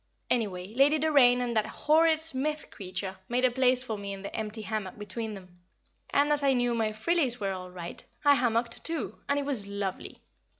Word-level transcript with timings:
Anyway, 0.31 0.73
Lady 0.73 0.97
Doraine 0.97 1.41
and 1.41 1.55
that 1.55 1.67
horrid 1.67 2.19
Smith 2.19 2.71
creature 2.71 3.19
made 3.29 3.45
a 3.45 3.51
place 3.51 3.83
for 3.83 3.99
me 3.99 4.13
in 4.13 4.23
the 4.23 4.35
empty 4.35 4.63
hammock 4.63 4.97
between 4.97 5.35
them, 5.35 5.59
and, 6.09 6.31
as 6.31 6.41
I 6.41 6.53
knew 6.53 6.73
my 6.73 6.89
"frillies" 6.91 7.39
were 7.39 7.51
all 7.51 7.69
right, 7.69 8.03
I 8.25 8.33
hammocked 8.33 8.83
too, 8.83 9.19
and 9.29 9.37
it 9.37 9.45
was 9.45 9.67
lovely. 9.67 10.23